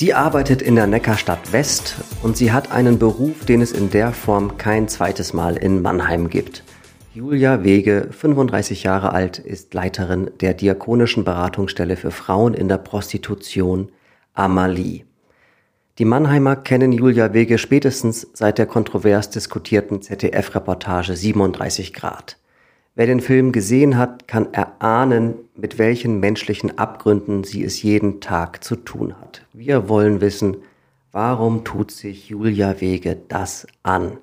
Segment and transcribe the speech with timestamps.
[0.00, 4.12] Sie arbeitet in der Neckarstadt West und sie hat einen Beruf, den es in der
[4.12, 6.64] Form kein zweites Mal in Mannheim gibt.
[7.12, 13.92] Julia Wege, 35 Jahre alt, ist Leiterin der Diakonischen Beratungsstelle für Frauen in der Prostitution
[14.32, 15.04] Amalie.
[15.98, 22.38] Die Mannheimer kennen Julia Wege spätestens seit der kontrovers diskutierten ZDF-Reportage 37 Grad.
[22.96, 28.64] Wer den Film gesehen hat, kann erahnen, mit welchen menschlichen Abgründen sie es jeden Tag
[28.64, 29.46] zu tun hat.
[29.52, 30.56] Wir wollen wissen,
[31.12, 34.18] warum tut sich Julia Wege das an?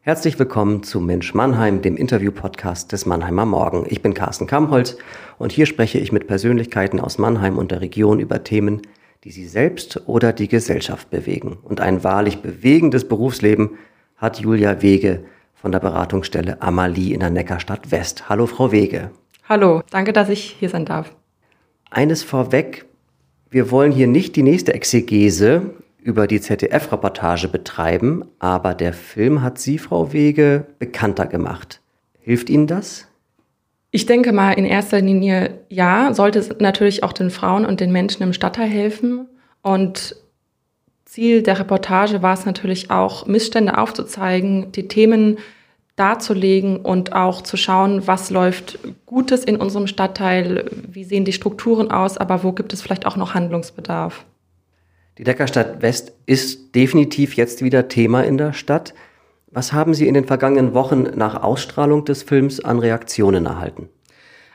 [0.00, 3.86] Herzlich willkommen zu Mensch Mannheim, dem Interview-Podcast des Mannheimer Morgen.
[3.88, 4.96] Ich bin Carsten Kamholz
[5.38, 8.82] und hier spreche ich mit Persönlichkeiten aus Mannheim und der Region über Themen,
[9.22, 11.58] die sie selbst oder die Gesellschaft bewegen.
[11.62, 13.78] Und ein wahrlich bewegendes Berufsleben
[14.16, 15.22] hat Julia Wege
[15.60, 18.28] von der Beratungsstelle Amalie in der Neckarstadt West.
[18.28, 19.10] Hallo, Frau Wege.
[19.46, 21.14] Hallo, danke, dass ich hier sein darf.
[21.90, 22.86] Eines vorweg,
[23.50, 29.58] wir wollen hier nicht die nächste Exegese über die ZDF-Reportage betreiben, aber der Film hat
[29.58, 31.80] Sie, Frau Wege, bekannter gemacht.
[32.20, 33.06] Hilft Ihnen das?
[33.90, 37.92] Ich denke mal in erster Linie ja, sollte es natürlich auch den Frauen und den
[37.92, 39.26] Menschen im Stadtteil helfen.
[39.62, 40.16] Und
[41.10, 45.38] Ziel der Reportage war es natürlich auch, Missstände aufzuzeigen, die Themen
[45.96, 51.90] darzulegen und auch zu schauen, was läuft Gutes in unserem Stadtteil, wie sehen die Strukturen
[51.90, 54.24] aus, aber wo gibt es vielleicht auch noch Handlungsbedarf.
[55.18, 58.94] Die Deckerstadt West ist definitiv jetzt wieder Thema in der Stadt.
[59.50, 63.88] Was haben Sie in den vergangenen Wochen nach Ausstrahlung des Films an Reaktionen erhalten?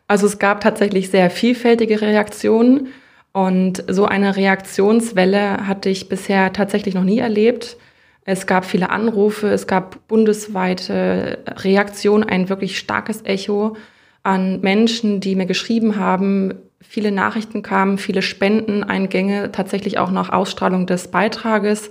[0.07, 2.87] Also es gab tatsächlich sehr vielfältige Reaktionen.
[3.35, 7.75] Und so eine Reaktionswelle hatte ich bisher tatsächlich noch nie erlebt.
[8.23, 13.75] Es gab viele Anrufe, es gab bundesweite Reaktionen, ein wirklich starkes Echo
[14.23, 16.53] an Menschen, die mir geschrieben haben.
[16.79, 21.89] Viele Nachrichten kamen, viele Spendeneingänge, tatsächlich auch nach Ausstrahlung des Beitrages.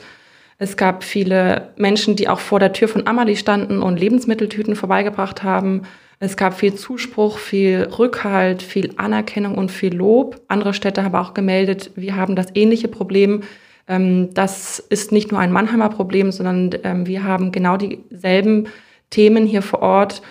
[0.56, 5.42] Es gab viele Menschen, die auch vor der Tür von Amalie standen und Lebensmitteltüten vorbeigebracht
[5.42, 5.82] haben.
[6.20, 10.40] Es gab viel Zuspruch, viel Rückhalt, viel Anerkennung und viel Lob.
[10.48, 13.42] Andere Städte haben auch gemeldet, wir haben das ähnliche Problem.
[13.88, 18.68] Ähm, das ist nicht nur ein Mannheimer Problem, sondern ähm, wir haben genau dieselben
[19.10, 20.22] Themen hier vor Ort.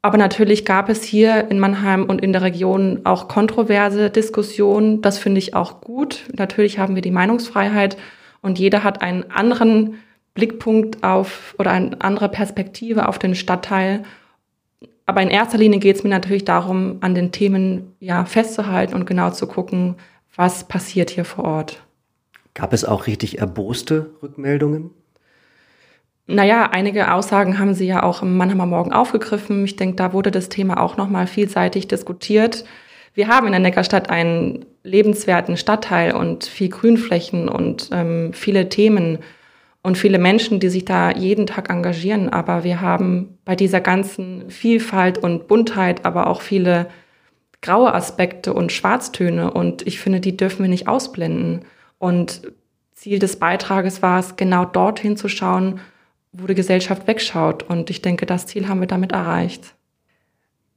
[0.00, 5.02] Aber natürlich gab es hier in Mannheim und in der Region auch kontroverse Diskussionen.
[5.02, 6.24] Das finde ich auch gut.
[6.36, 7.96] Natürlich haben wir die Meinungsfreiheit
[8.40, 9.96] und jeder hat einen anderen
[10.34, 14.04] Blickpunkt auf oder eine andere Perspektive auf den Stadtteil.
[15.08, 19.06] Aber in erster Linie geht es mir natürlich darum, an den Themen ja, festzuhalten und
[19.06, 19.96] genau zu gucken,
[20.36, 21.82] was passiert hier vor Ort.
[22.52, 24.90] Gab es auch richtig erboste Rückmeldungen?
[26.26, 29.64] Naja, einige Aussagen haben Sie ja auch im Mannheimer Morgen aufgegriffen.
[29.64, 32.66] Ich denke, da wurde das Thema auch nochmal vielseitig diskutiert.
[33.14, 39.20] Wir haben in der Neckarstadt einen lebenswerten Stadtteil und viel Grünflächen und ähm, viele Themen
[39.82, 42.28] und viele Menschen, die sich da jeden Tag engagieren.
[42.28, 46.88] Aber wir haben bei dieser ganzen Vielfalt und Buntheit aber auch viele
[47.62, 49.52] graue Aspekte und Schwarztöne.
[49.52, 51.64] Und ich finde, die dürfen wir nicht ausblenden.
[51.98, 52.52] Und
[52.92, 55.80] Ziel des Beitrages war es, genau dorthin zu schauen,
[56.32, 57.62] wo die Gesellschaft wegschaut.
[57.62, 59.74] Und ich denke, das Ziel haben wir damit erreicht.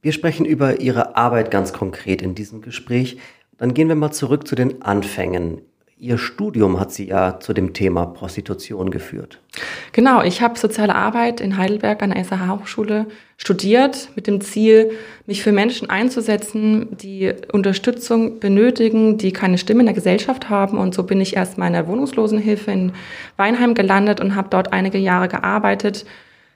[0.00, 3.18] Wir sprechen über Ihre Arbeit ganz konkret in diesem Gespräch.
[3.58, 5.60] Dann gehen wir mal zurück zu den Anfängen.
[6.02, 9.38] Ihr Studium hat Sie ja zu dem Thema Prostitution geführt.
[9.92, 14.90] Genau, ich habe soziale Arbeit in Heidelberg an der SAH Hochschule studiert mit dem Ziel,
[15.26, 20.76] mich für Menschen einzusetzen, die Unterstützung benötigen, die keine Stimme in der Gesellschaft haben.
[20.76, 22.92] Und so bin ich erst mal in der Wohnungslosenhilfe in
[23.36, 26.04] Weinheim gelandet und habe dort einige Jahre gearbeitet.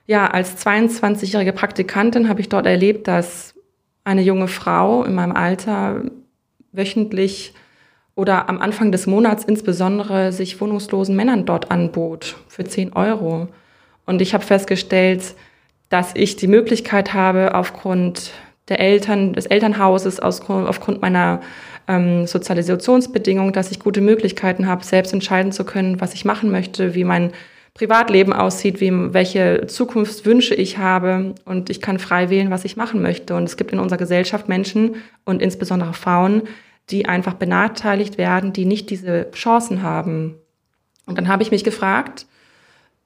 [0.07, 3.55] Ja, als 22-jährige Praktikantin habe ich dort erlebt, dass
[4.03, 6.03] eine junge Frau in meinem Alter
[6.73, 7.53] wöchentlich
[8.17, 13.47] oder am Anfang des Monats insbesondere sich wohnungslosen Männern dort anbot für 10 Euro.
[14.05, 15.35] Und ich habe festgestellt,
[15.89, 18.31] dass ich die Möglichkeit habe, aufgrund
[18.69, 21.41] der Eltern, des Elternhauses, aufgrund meiner
[21.87, 26.95] ähm, Sozialisationsbedingungen, dass ich gute Möglichkeiten habe, selbst entscheiden zu können, was ich machen möchte,
[26.95, 27.31] wie mein
[27.75, 33.03] Privatleben aussieht, wie, welche Zukunftswünsche ich habe und ich kann frei wählen, was ich machen
[33.03, 33.35] möchte.
[33.35, 36.41] Und es gibt in unserer Gesellschaft Menschen und insbesondere Frauen,
[36.89, 40.35] die einfach benachteiligt werden, die nicht diese Chancen haben.
[41.05, 42.25] Und dann habe ich mich gefragt,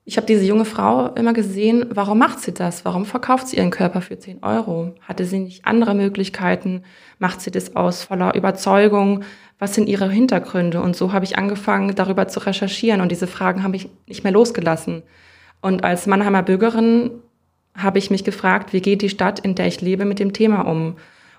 [0.03, 2.85] ich habe diese junge Frau immer gesehen, warum macht sie das?
[2.85, 4.95] Warum verkauft sie ihren Körper für 10 Euro?
[5.01, 6.83] Hatte sie nicht andere Möglichkeiten?
[7.19, 9.23] Macht sie das aus voller Überzeugung?
[9.59, 10.81] Was sind ihre Hintergründe?
[10.81, 12.99] Und so habe ich angefangen, darüber zu recherchieren.
[12.99, 15.03] Und diese Fragen habe ich nicht mehr losgelassen.
[15.61, 17.11] Und als Mannheimer Bürgerin
[17.75, 20.61] habe ich mich gefragt, wie geht die Stadt, in der ich lebe, mit dem Thema
[20.61, 20.95] um?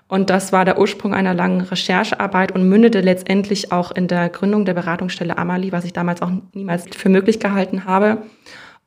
[0.07, 4.65] Und das war der Ursprung einer langen Recherchearbeit und mündete letztendlich auch in der Gründung
[4.65, 8.23] der Beratungsstelle Amali, was ich damals auch niemals für möglich gehalten habe.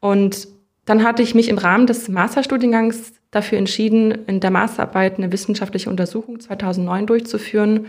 [0.00, 0.48] Und
[0.84, 5.90] dann hatte ich mich im Rahmen des Masterstudiengangs dafür entschieden, in der Masterarbeit eine wissenschaftliche
[5.90, 7.86] Untersuchung 2009 durchzuführen.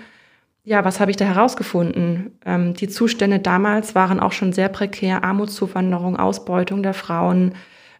[0.63, 2.39] Ja, was habe ich da herausgefunden?
[2.45, 5.23] Ähm, die Zustände damals waren auch schon sehr prekär.
[5.23, 7.53] Armutszuwanderung, Ausbeutung der Frauen,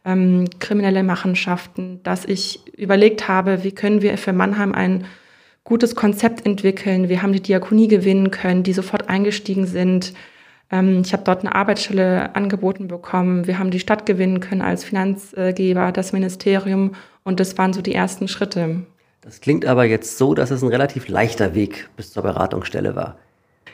[0.04, 5.06] ähm, kriminelle Machenschaften, dass ich überlegt habe, wie können wir für Mannheim ein
[5.64, 7.10] gutes Konzept entwickeln.
[7.10, 10.14] Wir haben die Diakonie gewinnen können, die sofort eingestiegen sind.
[10.72, 13.48] Ähm, ich habe dort eine Arbeitsstelle angeboten bekommen.
[13.48, 16.94] Wir haben die Stadt gewinnen können als Finanzgeber, das Ministerium.
[17.24, 18.84] Und das waren so die ersten Schritte.
[19.22, 23.18] Das klingt aber jetzt so, dass es ein relativ leichter Weg bis zur Beratungsstelle war.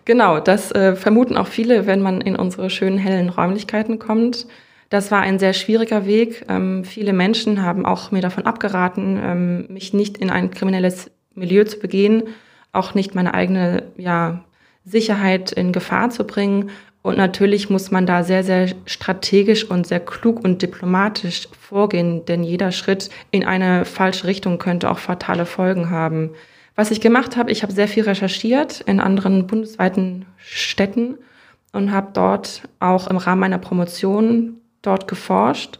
[0.06, 4.48] Genau, das äh, vermuten auch viele, wenn man in unsere schönen hellen Räumlichkeiten kommt.
[4.94, 6.46] Das war ein sehr schwieriger Weg.
[6.48, 11.64] Ähm, viele Menschen haben auch mir davon abgeraten, ähm, mich nicht in ein kriminelles Milieu
[11.64, 12.26] zu begehen,
[12.74, 14.44] auch nicht meine eigene ja,
[14.86, 16.70] Sicherheit in Gefahr zu bringen.
[17.02, 22.44] Und natürlich muss man da sehr, sehr strategisch und sehr klug und diplomatisch vorgehen, denn
[22.44, 26.34] jeder Schritt in eine falsche Richtung könnte auch fatale Folgen haben.
[26.76, 31.18] Was ich gemacht habe, ich habe sehr viel recherchiert in anderen bundesweiten Städten
[31.72, 35.80] und habe dort auch im Rahmen meiner Promotion dort geforscht,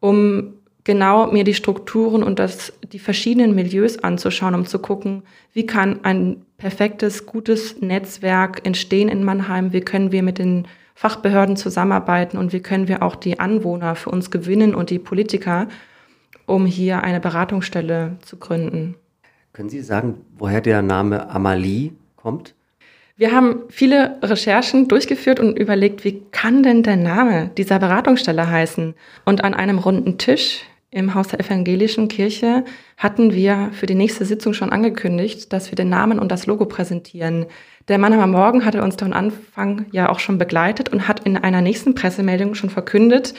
[0.00, 0.54] um
[0.84, 6.04] genau mir die Strukturen und das, die verschiedenen Milieus anzuschauen, um zu gucken, wie kann
[6.04, 12.52] ein perfektes, gutes Netzwerk entstehen in Mannheim, wie können wir mit den Fachbehörden zusammenarbeiten und
[12.52, 15.68] wie können wir auch die Anwohner für uns gewinnen und die Politiker,
[16.44, 18.96] um hier eine Beratungsstelle zu gründen.
[19.52, 22.54] Können Sie sagen, woher der Name Amalie kommt?
[23.20, 28.94] Wir haben viele Recherchen durchgeführt und überlegt, wie kann denn der Name dieser Beratungsstelle heißen?
[29.26, 32.64] Und an einem runden Tisch im Haus der Evangelischen Kirche
[32.96, 36.64] hatten wir für die nächste Sitzung schon angekündigt, dass wir den Namen und das Logo
[36.64, 37.44] präsentieren.
[37.88, 41.60] Der Mannheimer Morgen hatte uns von Anfang ja auch schon begleitet und hat in einer
[41.60, 43.34] nächsten Pressemeldung schon verkündet,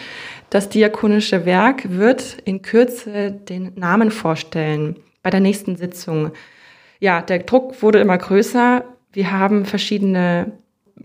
[0.52, 6.34] das diakonische Werk wird in Kürze den Namen vorstellen bei der nächsten Sitzung.
[7.00, 8.84] Ja, der Druck wurde immer größer.
[9.12, 10.54] Wir haben verschiedene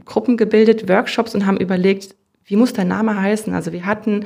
[0.05, 2.15] Gruppen gebildet, Workshops und haben überlegt,
[2.45, 3.53] wie muss der Name heißen?
[3.55, 4.25] Also wir hatten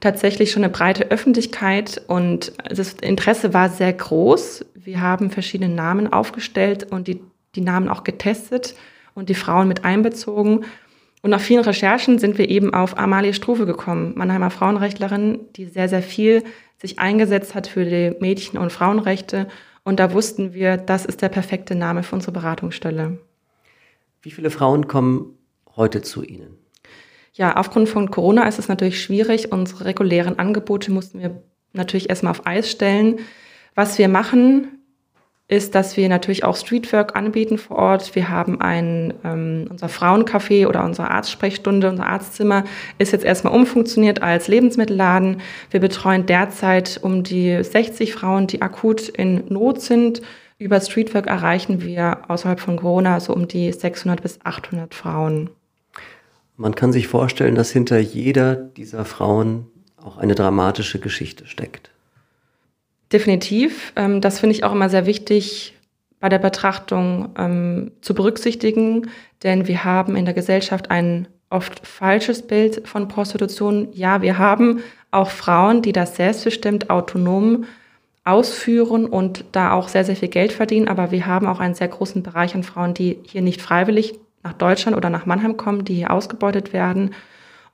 [0.00, 4.64] tatsächlich schon eine breite Öffentlichkeit und das Interesse war sehr groß.
[4.74, 7.20] Wir haben verschiedene Namen aufgestellt und die,
[7.54, 8.74] die Namen auch getestet
[9.14, 10.64] und die Frauen mit einbezogen.
[11.22, 15.88] Und nach vielen Recherchen sind wir eben auf Amalie Struve gekommen, Mannheimer Frauenrechtlerin, die sehr,
[15.88, 16.42] sehr viel
[16.78, 19.48] sich eingesetzt hat für die Mädchen- und Frauenrechte.
[19.90, 23.18] Und da wussten wir, das ist der perfekte Name für unsere Beratungsstelle.
[24.22, 25.36] Wie viele Frauen kommen
[25.74, 26.56] heute zu Ihnen?
[27.32, 29.50] Ja, aufgrund von Corona ist es natürlich schwierig.
[29.50, 31.42] Unsere regulären Angebote mussten wir
[31.72, 33.18] natürlich erstmal auf Eis stellen.
[33.74, 34.79] Was wir machen,
[35.50, 38.14] ist, dass wir natürlich auch Streetwork anbieten vor Ort.
[38.14, 42.64] Wir haben ein, ähm, unser Frauencafé oder unsere Arztsprechstunde, unser Arztzimmer
[42.98, 45.40] ist jetzt erstmal umfunktioniert als Lebensmittelladen.
[45.70, 50.22] Wir betreuen derzeit um die 60 Frauen, die akut in Not sind.
[50.58, 55.50] Über Streetwork erreichen wir außerhalb von Corona so um die 600 bis 800 Frauen.
[56.56, 61.90] Man kann sich vorstellen, dass hinter jeder dieser Frauen auch eine dramatische Geschichte steckt.
[63.12, 63.92] Definitiv.
[63.96, 65.74] Ähm, das finde ich auch immer sehr wichtig
[66.20, 69.10] bei der Betrachtung ähm, zu berücksichtigen,
[69.42, 73.88] denn wir haben in der Gesellschaft ein oft falsches Bild von Prostitution.
[73.92, 77.64] Ja, wir haben auch Frauen, die das selbstbestimmt autonom
[78.24, 81.88] ausführen und da auch sehr, sehr viel Geld verdienen, aber wir haben auch einen sehr
[81.88, 85.94] großen Bereich an Frauen, die hier nicht freiwillig nach Deutschland oder nach Mannheim kommen, die
[85.94, 87.14] hier ausgebeutet werden.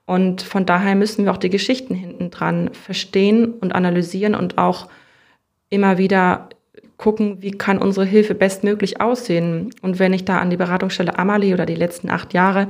[0.05, 4.87] Und von daher müssen wir auch die Geschichten hinten dran verstehen und analysieren und auch
[5.69, 6.49] immer wieder
[6.97, 9.69] gucken, wie kann unsere Hilfe bestmöglich aussehen.
[9.81, 12.67] Und wenn ich da an die Beratungsstelle Amalie oder die letzten acht Jahre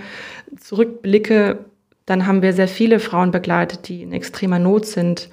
[0.60, 1.60] zurückblicke,
[2.06, 5.30] dann haben wir sehr viele Frauen begleitet, die in extremer Not sind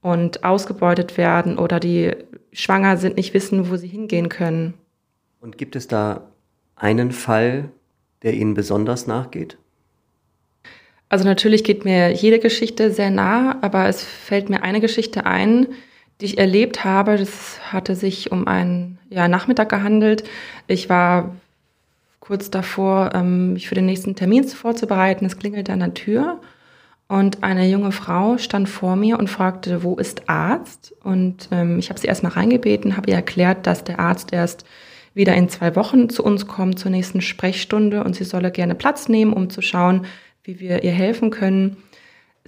[0.00, 2.12] und ausgebeutet werden oder die
[2.52, 4.74] schwanger sind, nicht wissen, wo sie hingehen können.
[5.40, 6.28] Und gibt es da
[6.76, 7.70] einen Fall,
[8.22, 9.58] der Ihnen besonders nachgeht?
[11.08, 15.68] Also natürlich geht mir jede Geschichte sehr nah, aber es fällt mir eine Geschichte ein,
[16.20, 17.16] die ich erlebt habe.
[17.16, 20.24] Das hatte sich um einen ja, Nachmittag gehandelt.
[20.66, 21.36] Ich war
[22.20, 25.24] kurz davor, ähm, mich für den nächsten Termin vorzubereiten.
[25.24, 26.40] Es klingelte an der Tür
[27.08, 30.94] und eine junge Frau stand vor mir und fragte, wo ist Arzt?
[31.02, 34.66] Und ähm, ich habe sie erstmal reingebeten, habe ihr erklärt, dass der Arzt erst
[35.14, 39.08] wieder in zwei Wochen zu uns kommt zur nächsten Sprechstunde und sie solle gerne Platz
[39.08, 40.04] nehmen, um zu schauen,
[40.44, 41.78] wie wir ihr helfen können.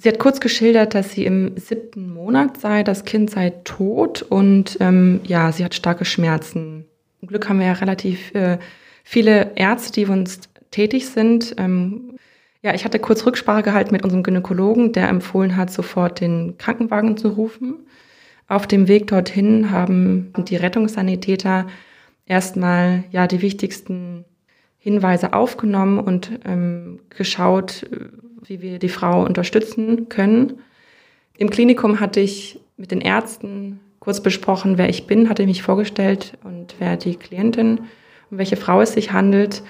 [0.03, 4.79] Sie hat kurz geschildert, dass sie im siebten Monat sei, das Kind sei tot und
[4.81, 6.87] ähm, ja, sie hat starke Schmerzen.
[7.19, 8.57] Zum Glück haben wir ja relativ äh,
[9.05, 10.41] viele Ärzte, die uns
[10.71, 11.55] tätig sind.
[11.59, 12.15] Ähm,
[12.63, 17.19] ja, ich hatte kurz Rücksprache gehalten mit unserem Gynäkologen, der empfohlen hat, sofort den Krankenwagen
[17.19, 17.81] zu rufen.
[18.49, 21.67] Auf dem Weg dorthin haben die Rettungssanitäter
[22.25, 24.25] erstmal ja die wichtigsten
[24.79, 27.87] Hinweise aufgenommen und ähm, geschaut,
[28.43, 30.59] wie wir die Frau unterstützen können.
[31.37, 36.39] Im Klinikum hatte ich mit den Ärzten kurz besprochen, wer ich bin, hatte mich vorgestellt
[36.43, 37.81] und wer die Klientin,
[38.31, 39.63] um welche Frau es sich handelt.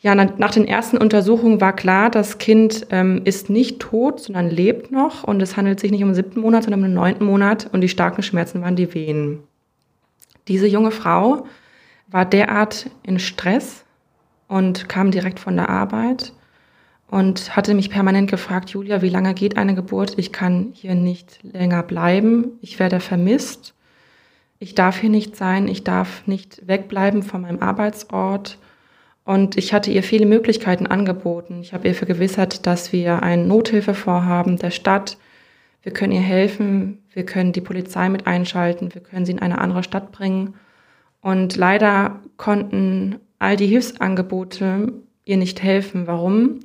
[0.00, 4.92] Ja, nach den ersten Untersuchungen war klar, das Kind ähm, ist nicht tot, sondern lebt
[4.92, 7.68] noch und es handelt sich nicht um den siebten Monat, sondern um den neunten Monat
[7.72, 9.40] und die starken Schmerzen waren die Wehen.
[10.46, 11.46] Diese junge Frau
[12.06, 13.84] war derart in Stress
[14.46, 16.32] und kam direkt von der Arbeit
[17.10, 20.14] und hatte mich permanent gefragt, Julia, wie lange geht eine Geburt?
[20.18, 22.58] Ich kann hier nicht länger bleiben.
[22.60, 23.74] Ich werde vermisst.
[24.58, 25.68] Ich darf hier nicht sein.
[25.68, 28.58] Ich darf nicht wegbleiben von meinem Arbeitsort.
[29.24, 31.60] Und ich hatte ihr viele Möglichkeiten angeboten.
[31.62, 35.16] Ich habe ihr vergewissert, dass wir ein Nothilfevorhaben der Stadt.
[35.82, 37.02] Wir können ihr helfen.
[37.12, 38.92] Wir können die Polizei mit einschalten.
[38.92, 40.54] Wir können sie in eine andere Stadt bringen.
[41.22, 44.92] Und leider konnten all die Hilfsangebote
[45.24, 46.06] ihr nicht helfen.
[46.06, 46.60] Warum?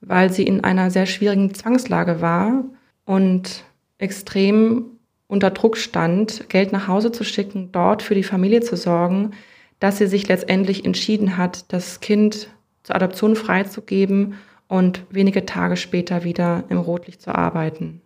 [0.00, 2.64] Weil sie in einer sehr schwierigen Zwangslage war
[3.04, 3.64] und
[3.98, 4.86] extrem
[5.26, 9.32] unter Druck stand, Geld nach Hause zu schicken, dort für die Familie zu sorgen,
[9.78, 12.50] dass sie sich letztendlich entschieden hat, das Kind
[12.82, 14.34] zur Adoption freizugeben
[14.68, 18.00] und wenige Tage später wieder im Rotlicht zu arbeiten.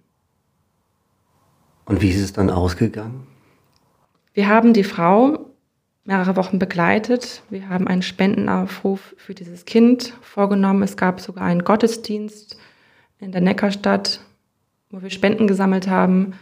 [1.85, 3.27] Und wie ist es dann ausgegangen?
[4.33, 5.51] Wir haben die Frau
[6.05, 7.43] mehrere Wochen begleitet.
[7.51, 10.83] Wir haben einen Spendenaufruf für dieses Kind vorgenommen.
[10.83, 12.59] Es gab sogar einen Gottesdienst
[13.19, 14.21] in der Neckarstadt,
[14.91, 16.35] wo wir Spenden gesammelt haben.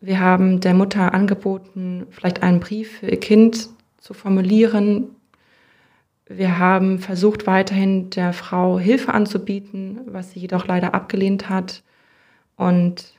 [0.00, 5.14] Wir haben der Mutter angeboten, vielleicht einen Brief für ihr Kind zu formulieren.
[6.26, 11.82] Wir haben versucht, weiterhin der Frau Hilfe anzubieten, was sie jedoch leider abgelehnt hat.
[12.56, 13.14] Und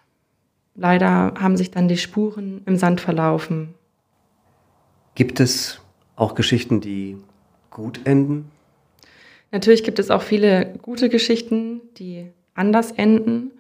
[0.76, 3.74] leider haben sich dann die Spuren im Sand verlaufen.
[5.16, 5.82] Gibt es
[6.16, 7.18] auch Geschichten, die
[7.70, 8.52] gut enden?
[9.52, 13.52] Natürlich gibt es auch viele gute Geschichten, die anders enden.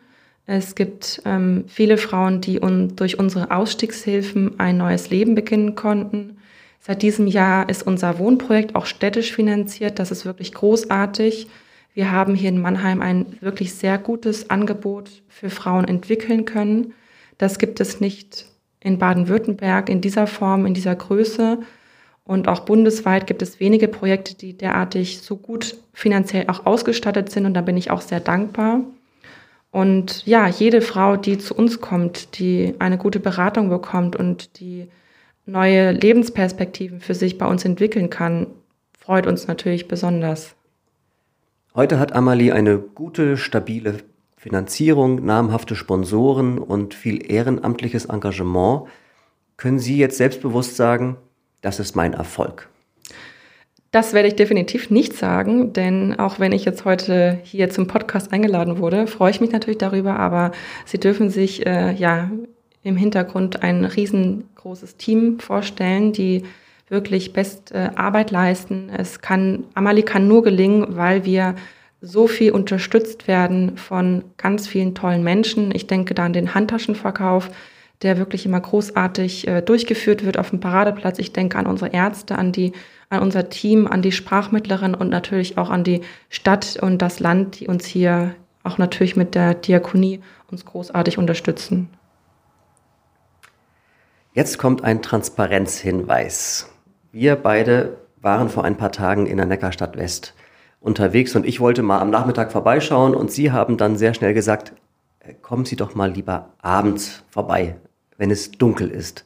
[0.46, 6.38] Es gibt ähm, viele Frauen, die un durch unsere Ausstiegshilfen ein neues Leben beginnen konnten.
[6.80, 9.98] Seit diesem Jahr ist unser Wohnprojekt auch städtisch finanziert.
[9.98, 11.48] Das ist wirklich großartig.
[11.96, 16.94] Wir haben hier in Mannheim ein wirklich sehr gutes Angebot für Frauen entwickeln können.
[17.38, 18.46] Das gibt es nicht
[18.82, 21.60] in Baden-Württemberg in dieser Form, in dieser Größe.
[22.28, 27.46] Und auch bundesweit gibt es wenige Projekte, die derartig so gut finanziell auch ausgestattet sind.
[27.46, 28.82] Und da bin ich auch sehr dankbar.
[29.72, 34.88] Und ja, jede Frau, die zu uns kommt, die eine gute Beratung bekommt und die
[35.46, 38.48] neue Lebensperspektiven für sich bei uns entwickeln kann,
[38.98, 40.56] freut uns natürlich besonders.
[41.76, 43.98] Heute hat Amalie eine gute, stabile
[44.38, 48.84] Finanzierung, namhafte Sponsoren und viel ehrenamtliches Engagement.
[49.58, 51.18] Können Sie jetzt selbstbewusst sagen,
[51.66, 52.70] das ist mein Erfolg?
[53.92, 58.32] Das werde ich definitiv nicht sagen, denn auch wenn ich jetzt heute hier zum Podcast
[58.34, 60.52] eingeladen wurde, freue ich mich natürlich darüber, aber
[60.86, 62.30] Sie dürfen sich äh, ja
[62.84, 66.44] im Hintergrund ein riesengroßes Team vorstellen, die
[66.88, 68.92] wirklich best äh, Arbeit leisten.
[68.96, 71.56] Es kann, Amali kann nur gelingen, weil wir
[72.02, 75.74] so viel unterstützt werden von ganz vielen tollen Menschen.
[75.74, 77.50] Ich denke da an den Handtaschenverkauf,
[78.02, 81.20] der wirklich immer großartig äh, durchgeführt wird auf dem Paradeplatz.
[81.20, 82.74] Ich denke an unsere Ärzte, an die,
[83.10, 87.60] an unser Team, an die Sprachmittlerin und natürlich auch an die Stadt und das Land,
[87.60, 90.22] die uns hier auch natürlich mit der Diakonie
[90.52, 91.90] uns großartig unterstützen.
[94.34, 96.70] Jetzt kommt ein Transparenzhinweis.
[97.12, 100.34] Wir beide waren vor ein paar Tagen in der Neckarstadt West
[100.82, 104.74] unterwegs und ich wollte mal am Nachmittag vorbeischauen und Sie haben dann sehr schnell gesagt,
[105.20, 107.78] äh, kommen Sie doch mal lieber abends vorbei,
[108.18, 109.26] wenn es dunkel ist.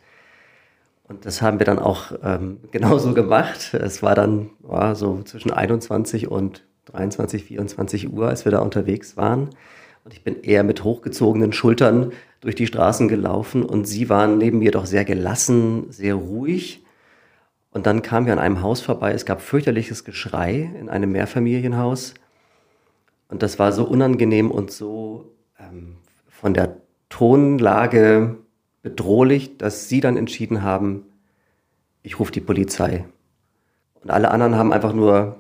[1.07, 3.73] Und das haben wir dann auch ähm, genauso gemacht.
[3.73, 9.17] Es war dann war so zwischen 21 und 23, 24 Uhr, als wir da unterwegs
[9.17, 9.49] waren.
[10.05, 14.59] Und ich bin eher mit hochgezogenen Schultern durch die Straßen gelaufen und sie waren neben
[14.59, 16.83] mir doch sehr gelassen, sehr ruhig.
[17.71, 19.11] Und dann kamen wir an einem Haus vorbei.
[19.11, 22.13] Es gab fürchterliches Geschrei in einem Mehrfamilienhaus.
[23.27, 26.77] Und das war so unangenehm und so ähm, von der
[27.09, 28.37] Tonlage
[28.81, 31.05] bedrohlich, dass sie dann entschieden haben,
[32.01, 33.05] ich rufe die Polizei.
[34.01, 35.37] Und alle anderen haben einfach nur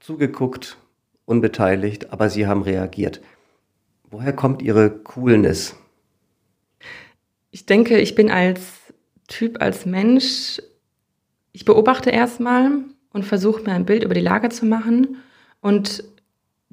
[0.00, 0.76] zugeguckt,
[1.24, 3.20] unbeteiligt, aber sie haben reagiert.
[4.10, 5.76] Woher kommt Ihre Coolness?
[7.50, 8.60] Ich denke, ich bin als
[9.28, 10.60] Typ, als Mensch
[11.52, 12.72] Ich beobachte erstmal
[13.12, 15.18] und versuche mir ein Bild über die Lage zu machen.
[15.60, 16.04] Und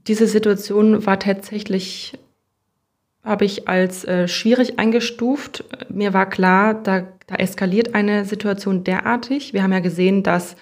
[0.08, 2.18] diese Situation war tatsächlich,
[3.24, 5.64] habe ich als äh, schwierig eingestuft.
[5.90, 9.54] Mir war klar, da, da eskaliert eine Situation derartig.
[9.54, 10.56] Wir haben ja gesehen, dass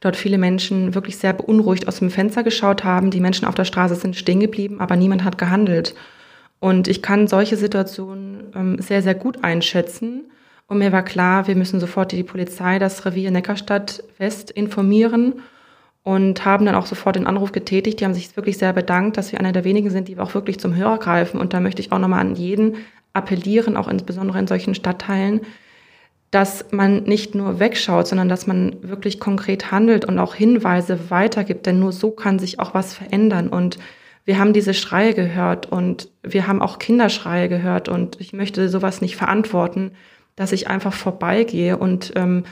[0.00, 3.10] dort viele Menschen wirklich sehr beunruhigt aus dem Fenster geschaut haben.
[3.10, 5.94] Die Menschen auf der Straße sind stehen geblieben, aber niemand hat gehandelt.
[6.60, 10.30] Und ich kann solche Situationen ähm, sehr, sehr gut einschätzen.
[10.66, 15.42] Und mir war klar, wir müssen sofort die Polizei, das Revier Neckarstadt West informieren
[16.02, 18.00] und haben dann auch sofort den Anruf getätigt.
[18.00, 20.58] Die haben sich wirklich sehr bedankt, dass wir einer der wenigen sind, die auch wirklich
[20.58, 21.40] zum Hörer greifen.
[21.40, 22.76] Und da möchte ich auch nochmal an jeden
[23.12, 25.42] appellieren, auch insbesondere in solchen Stadtteilen,
[26.30, 31.66] dass man nicht nur wegschaut, sondern dass man wirklich konkret handelt und auch Hinweise weitergibt,
[31.66, 33.48] denn nur so kann sich auch was verändern.
[33.48, 33.78] Und
[34.24, 39.02] wir haben diese Schreie gehört und wir haben auch Kinderschreie gehört und ich möchte sowas
[39.02, 39.92] nicht verantworten,
[40.34, 42.44] dass ich einfach vorbeigehe und ähm,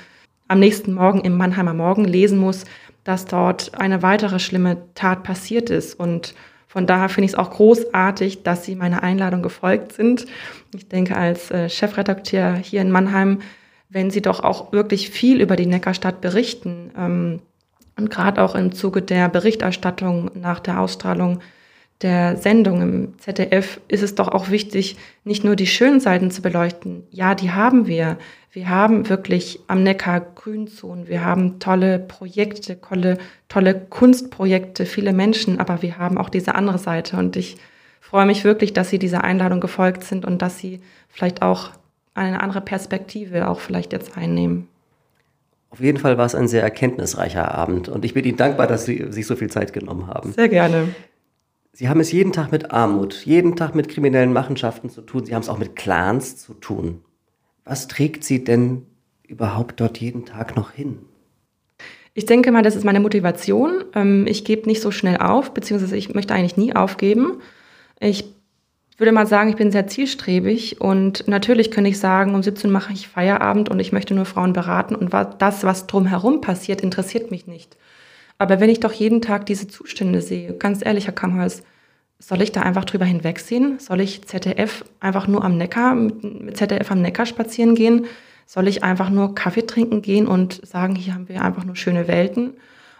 [0.46, 2.64] am nächsten Morgen im Mannheimer Morgen lesen muss,
[3.04, 5.98] dass dort eine weitere schlimme Tat passiert ist.
[5.98, 6.34] Und
[6.66, 10.26] von daher finde ich es auch großartig, dass Sie meiner Einladung gefolgt sind.
[10.74, 13.40] Ich denke, als äh, Chefredakteur hier in Mannheim
[13.90, 16.92] wenn sie doch auch wirklich viel über die Neckarstadt berichten.
[16.96, 17.40] Ähm,
[17.98, 21.40] und gerade auch im Zuge der Berichterstattung nach der Ausstrahlung
[22.00, 26.40] der Sendung im ZDF ist es doch auch wichtig, nicht nur die schönen Seiten zu
[26.40, 27.02] beleuchten.
[27.10, 28.16] Ja, die haben wir.
[28.52, 35.60] Wir haben wirklich am Neckar Grünzonen, wir haben tolle Projekte, tolle, tolle Kunstprojekte, viele Menschen,
[35.60, 37.16] aber wir haben auch diese andere Seite.
[37.16, 37.58] Und ich
[38.00, 41.70] freue mich wirklich, dass Sie dieser Einladung gefolgt sind und dass Sie vielleicht auch
[42.14, 44.66] eine andere Perspektive auch vielleicht jetzt einnehmen.
[45.70, 48.84] Auf jeden Fall war es ein sehr erkenntnisreicher Abend und ich bin Ihnen dankbar, dass
[48.84, 50.32] Sie sich so viel Zeit genommen haben.
[50.32, 50.88] Sehr gerne.
[51.72, 55.24] Sie haben es jeden Tag mit Armut, jeden Tag mit kriminellen Machenschaften zu tun.
[55.24, 57.04] Sie haben es auch mit Clans zu tun.
[57.64, 58.86] Was trägt Sie denn
[59.26, 60.98] überhaupt dort jeden Tag noch hin?
[62.14, 63.84] Ich denke mal, das ist meine Motivation.
[63.94, 67.40] Ähm, ich gebe nicht so schnell auf, beziehungsweise ich möchte eigentlich nie aufgeben.
[68.00, 68.24] Ich
[68.98, 72.72] würde mal sagen, ich bin sehr zielstrebig und natürlich könnte ich sagen, um 17 Uhr
[72.72, 77.30] mache ich Feierabend und ich möchte nur Frauen beraten und das, was drumherum passiert, interessiert
[77.30, 77.76] mich nicht.
[78.36, 81.62] Aber wenn ich doch jeden Tag diese Zustände sehe, ganz ehrlich, Herr Kamhals,
[82.20, 83.78] soll ich da einfach drüber hinwegsehen?
[83.78, 88.06] Soll ich ZDF einfach nur am Neckar, mit ZDF am Neckar spazieren gehen?
[88.46, 92.06] Soll ich einfach nur Kaffee trinken gehen und sagen, hier haben wir einfach nur schöne
[92.08, 92.54] Welten?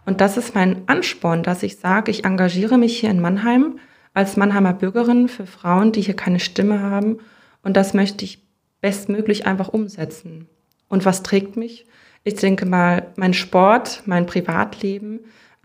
[0.06, 3.78] Und das ist mein Ansporn, dass ich sage, ich engagiere mich hier in Mannheim
[4.14, 7.18] als Mannheimer Bürgerin für Frauen, die hier keine Stimme haben.
[7.62, 8.42] Und das möchte ich
[8.80, 10.48] bestmöglich einfach umsetzen.
[10.88, 11.86] Und was trägt mich?
[12.24, 15.20] Ich denke mal, mein Sport, mein Privatleben,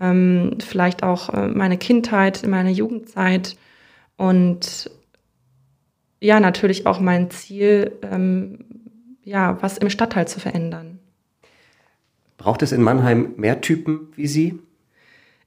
[0.06, 3.56] ähm, vielleicht auch äh, meine Kindheit, meine Jugendzeit
[4.18, 4.90] und
[6.20, 8.66] ja, natürlich auch mein Ziel, ähm,
[9.24, 11.00] ja, was im Stadtteil zu verändern.
[12.38, 14.60] Braucht es in Mannheim mehr Typen wie Sie?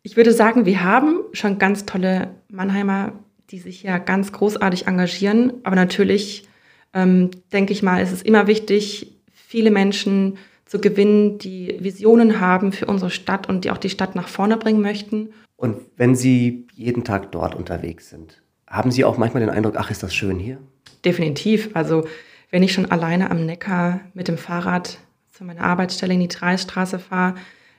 [0.03, 3.13] Ich würde sagen, wir haben schon ganz tolle Mannheimer,
[3.51, 5.55] die sich ja ganz großartig engagieren.
[5.65, 6.49] Aber natürlich,
[6.95, 12.73] ähm, denke ich mal, ist es immer wichtig, viele Menschen zu gewinnen, die Visionen haben
[12.73, 15.31] für unsere Stadt und die auch die Stadt nach vorne bringen möchten.
[15.57, 19.91] Und wenn Sie jeden Tag dort unterwegs sind, haben Sie auch manchmal den Eindruck, ach,
[19.91, 20.59] ist das schön hier?
[21.05, 21.71] Definitiv.
[21.75, 22.07] Also
[22.51, 24.99] wenn ich schon alleine am Neckar mit dem Fahrrad
[25.33, 27.35] zu meiner Arbeitsstelle in die Dreisstraße fahre,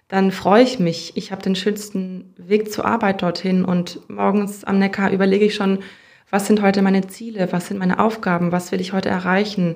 [0.07, 1.15] dann freue ich mich.
[1.15, 5.79] Ich habe den schönsten Weg zur Arbeit dorthin und morgens am Neckar überlege ich schon,
[6.31, 9.75] was sind heute meine Ziele, was sind meine Aufgaben, was will ich heute erreichen.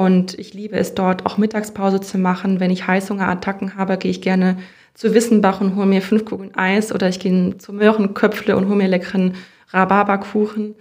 [0.00, 2.58] Und ich liebe es dort auch Mittagspause zu machen.
[2.58, 4.56] Wenn ich Heißhungerattacken habe, gehe ich gerne
[4.94, 8.76] zu Wissenbach und hole mir fünf Kugeln Eis oder ich gehe zu Möhrenköpfle und hole
[8.76, 9.34] mir leckeren
[9.68, 10.74] Rhabarberkuchen.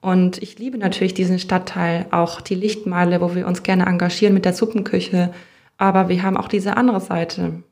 [0.00, 4.46] Und ich liebe natürlich diesen Stadtteil, auch die Lichtmale, wo wir uns gerne engagieren mit
[4.46, 5.34] der Suppenküche.
[5.76, 7.62] Aber wir haben auch diese andere Seite.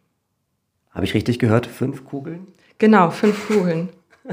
[0.90, 1.66] Habe ich richtig gehört?
[1.66, 2.46] Fünf Kugeln?
[2.76, 3.88] Genau, fünf Kugeln.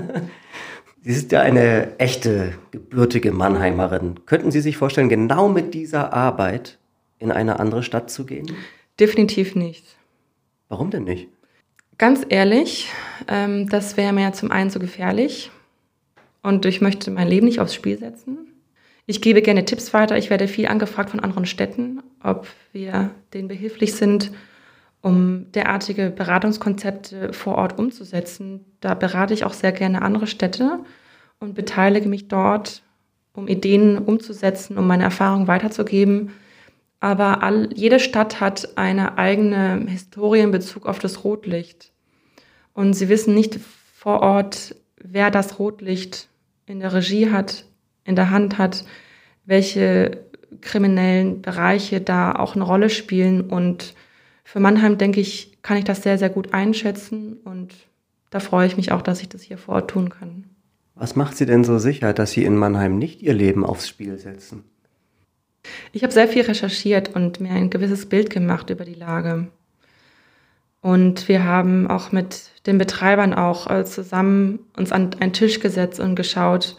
[1.07, 4.25] Sie sind ja eine echte, gebürtige Mannheimerin.
[4.25, 6.79] Könnten Sie sich vorstellen, genau mit dieser Arbeit
[7.17, 8.51] in eine andere Stadt zu gehen?
[8.99, 9.85] Definitiv nicht.
[10.67, 11.29] Warum denn nicht?
[11.97, 12.89] Ganz ehrlich,
[13.29, 15.49] ähm, das wäre mir zum einen zu gefährlich
[16.43, 18.39] und ich möchte mein Leben nicht aufs Spiel setzen.
[19.05, 20.17] Ich gebe gerne Tipps weiter.
[20.17, 24.31] Ich werde viel angefragt von anderen Städten, ob wir denen behilflich sind,
[25.01, 28.65] um derartige Beratungskonzepte vor Ort umzusetzen.
[28.79, 30.79] Da berate ich auch sehr gerne andere Städte
[31.39, 32.81] und beteilige mich dort,
[33.33, 36.31] um Ideen umzusetzen, um meine Erfahrungen weiterzugeben.
[36.99, 41.91] Aber all, jede Stadt hat eine eigene Historie in Bezug auf das Rotlicht.
[42.73, 43.60] Und sie wissen nicht
[43.93, 46.27] vor Ort, wer das Rotlicht
[46.65, 47.65] in der Regie hat,
[48.03, 48.86] in der Hand hat,
[49.45, 50.25] welche
[50.62, 53.93] kriminellen Bereiche da auch eine Rolle spielen und
[54.47, 57.75] für Mannheim, denke ich, kann ich das sehr, sehr gut einschätzen und
[58.29, 60.45] da freue ich mich auch, dass ich das hier vor Ort tun kann.
[60.95, 64.17] Was macht Sie denn so sicher, dass Sie in Mannheim nicht Ihr Leben aufs Spiel
[64.17, 64.63] setzen?
[65.91, 69.49] Ich habe sehr viel recherchiert und mir ein gewisses Bild gemacht über die Lage.
[70.79, 75.99] Und wir haben auch mit den Betreibern auch äh, zusammen uns an einen Tisch gesetzt
[75.99, 76.77] und geschaut,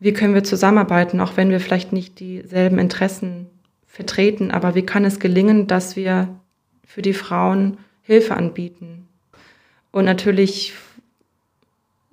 [0.00, 3.46] wie können wir zusammenarbeiten, auch wenn wir vielleicht nicht dieselben Interessen
[3.86, 6.39] vertreten, aber wie kann es gelingen, dass wir
[6.90, 9.06] für die Frauen Hilfe anbieten?
[9.92, 10.74] Und natürlich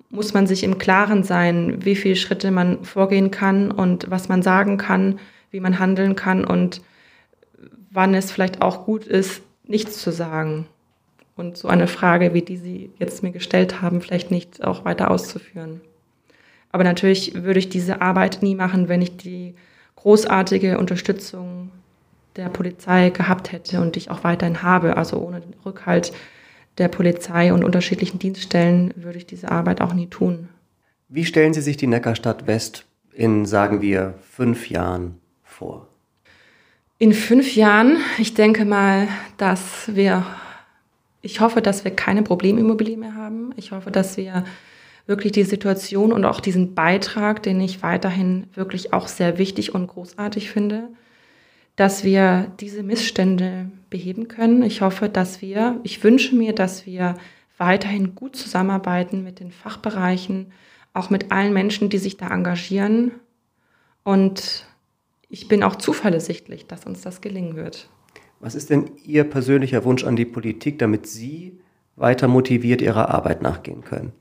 [0.08, 4.42] muss man sich im Klaren sein, wie viele Schritte man vorgehen kann und was man
[4.42, 5.18] sagen kann,
[5.50, 6.80] wie man handeln kann und
[7.90, 10.66] wann es vielleicht auch gut ist, nichts zu sagen.
[11.36, 15.10] Und so eine Frage, wie die Sie jetzt mir gestellt haben, vielleicht nicht auch weiter
[15.10, 15.80] auszuführen.
[16.70, 19.54] Aber natürlich würde ich diese Arbeit nie machen, wenn ich die
[19.96, 21.70] großartige Unterstützung
[22.38, 24.96] der Polizei gehabt hätte und ich auch weiterhin habe.
[24.96, 26.12] Also ohne den Rückhalt
[26.78, 30.48] der Polizei und unterschiedlichen Dienststellen würde ich diese Arbeit auch nie tun.
[31.08, 35.88] Wie stellen Sie sich die Neckarstadt West in, sagen wir, fünf Jahren vor?
[36.98, 40.24] In fünf Jahren, ich denke mal, dass wir,
[41.20, 43.52] ich hoffe, dass wir keine Problemimmobilie mehr haben.
[43.56, 44.44] Ich hoffe, dass wir
[45.06, 49.86] wirklich die Situation und auch diesen Beitrag, den ich weiterhin wirklich auch sehr wichtig und
[49.86, 50.88] großartig finde,
[51.78, 54.64] dass wir diese Missstände beheben können.
[54.64, 57.14] Ich hoffe, dass wir, ich wünsche mir, dass wir
[57.56, 60.50] weiterhin gut zusammenarbeiten mit den Fachbereichen,
[60.92, 63.12] auch mit allen Menschen, die sich da engagieren.
[64.02, 64.66] Und
[65.28, 67.88] ich bin auch zuversichtlich, dass uns das gelingen wird.
[68.40, 71.60] Was ist denn Ihr persönlicher Wunsch an die Politik, damit Sie
[71.94, 74.12] weiter motiviert Ihrer Arbeit nachgehen können?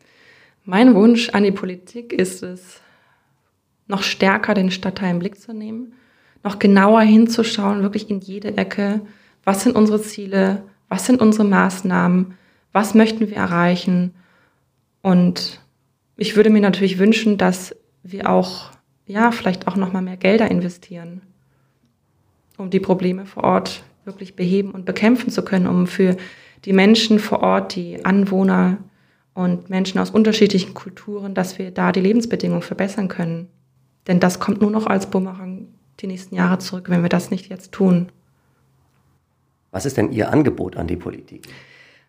[0.63, 2.81] Mein Wunsch an die Politik ist es,
[3.87, 5.93] noch stärker den Stadtteil im Blick zu nehmen
[6.47, 9.01] noch genauer hinzuschauen, wirklich in jede Ecke.
[9.43, 10.63] Was sind unsere Ziele?
[10.87, 12.35] Was sind unsere Maßnahmen?
[12.71, 14.13] Was möchten wir erreichen?
[15.01, 15.59] Und
[16.15, 18.71] ich würde mir natürlich wünschen, dass wir auch,
[19.05, 21.21] ja, vielleicht auch noch mal mehr Gelder investieren,
[22.57, 26.15] um die Probleme vor Ort wirklich beheben und bekämpfen zu können, um für
[26.63, 28.77] die Menschen vor Ort, die Anwohner
[29.33, 33.49] und Menschen aus unterschiedlichen Kulturen, dass wir da die Lebensbedingungen verbessern können.
[34.07, 35.67] Denn das kommt nur noch als Bumerang
[35.99, 38.09] die nächsten Jahre zurück, wenn wir das nicht jetzt tun.
[39.71, 41.47] Was ist denn Ihr Angebot an die Politik?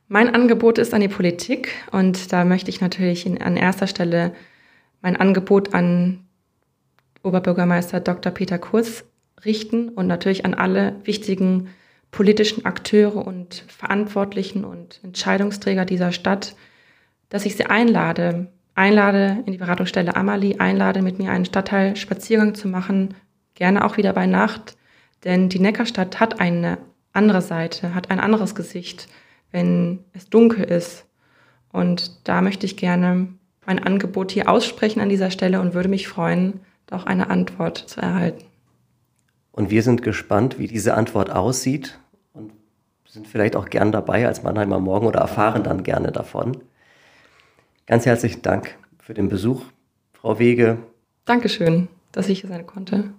[0.09, 4.33] Mein Angebot ist an die Politik und da möchte ich natürlich in, an erster Stelle
[5.03, 6.25] mein Angebot an
[7.23, 8.33] Oberbürgermeister Dr.
[8.33, 9.05] Peter Kurz
[9.45, 11.69] richten und natürlich an alle wichtigen
[12.11, 16.57] politischen Akteure und Verantwortlichen und Entscheidungsträger dieser Stadt,
[17.29, 22.69] dass ich sie einlade, einlade in die Beratungsstelle Amalie, einlade mit mir einen Stadtteil-Spaziergang zu
[22.69, 23.15] machen,
[23.59, 24.77] gerne auch wieder bei Nacht,
[25.25, 26.79] denn die Neckarstadt hat eine
[27.13, 29.09] andere Seite, hat ein anderes Gesicht,
[29.51, 31.07] wenn es dunkel ist.
[31.73, 33.27] Und da möchte ich gerne
[33.67, 38.01] mein Angebot hier aussprechen an dieser Stelle und würde mich freuen, auch eine Antwort zu
[38.01, 38.45] erhalten.
[39.51, 41.99] Und wir sind gespannt, wie diese Antwort aussieht
[42.33, 42.53] und
[43.09, 46.59] sind vielleicht auch gern dabei als Mannheimer Morgen oder erfahren dann gerne davon.
[47.87, 49.65] Ganz herzlichen Dank für den Besuch,
[50.13, 50.79] Frau Wege.
[51.25, 53.13] Dankeschön, dass ich hier sein konnte.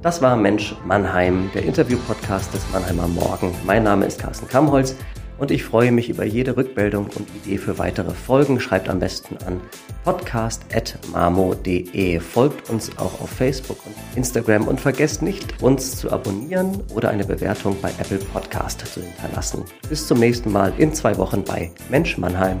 [0.00, 3.52] Das war Mensch Mannheim, der Interview-Podcast des Mannheimer Morgen.
[3.66, 4.94] Mein Name ist Carsten Kamholz
[5.38, 8.60] und ich freue mich über jede Rückmeldung und Idee für weitere Folgen.
[8.60, 9.60] Schreibt am besten an
[10.04, 12.20] podcast.mamo.de.
[12.20, 17.24] Folgt uns auch auf Facebook und Instagram und vergesst nicht, uns zu abonnieren oder eine
[17.24, 19.64] Bewertung bei Apple Podcast zu hinterlassen.
[19.88, 22.60] Bis zum nächsten Mal in zwei Wochen bei Mensch Mannheim.